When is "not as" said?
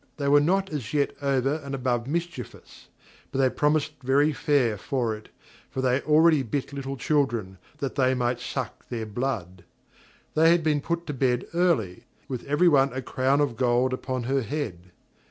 0.41-0.95